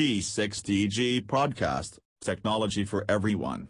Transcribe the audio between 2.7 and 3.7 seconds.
for Everyone.